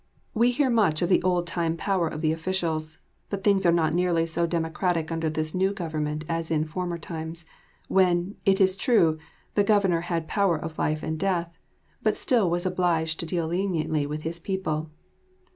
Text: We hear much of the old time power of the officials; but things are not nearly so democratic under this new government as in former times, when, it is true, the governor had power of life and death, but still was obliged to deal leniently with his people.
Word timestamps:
We 0.33 0.49
hear 0.49 0.71
much 0.71 1.03
of 1.03 1.09
the 1.09 1.21
old 1.21 1.45
time 1.45 1.77
power 1.77 2.07
of 2.07 2.21
the 2.21 2.31
officials; 2.31 2.97
but 3.29 3.43
things 3.43 3.67
are 3.67 3.71
not 3.71 3.93
nearly 3.93 4.25
so 4.25 4.47
democratic 4.47 5.11
under 5.11 5.29
this 5.29 5.53
new 5.53 5.71
government 5.73 6.25
as 6.27 6.49
in 6.49 6.65
former 6.65 6.97
times, 6.97 7.45
when, 7.87 8.33
it 8.43 8.59
is 8.59 8.75
true, 8.75 9.19
the 9.53 9.63
governor 9.63 10.01
had 10.01 10.27
power 10.27 10.57
of 10.57 10.79
life 10.79 11.03
and 11.03 11.19
death, 11.19 11.55
but 12.01 12.17
still 12.17 12.49
was 12.49 12.65
obliged 12.65 13.19
to 13.19 13.27
deal 13.27 13.45
leniently 13.45 14.07
with 14.07 14.23
his 14.23 14.39
people. 14.39 14.89